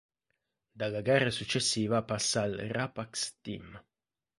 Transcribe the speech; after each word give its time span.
Dalla 0.71 1.01
gara 1.03 1.29
successiva 1.29 2.01
passa 2.01 2.41
al 2.41 2.55
Rapax 2.55 3.35
Team. 3.41 3.79